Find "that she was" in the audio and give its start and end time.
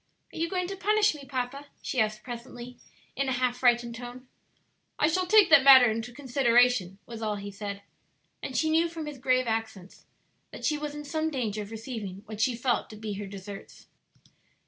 10.49-10.95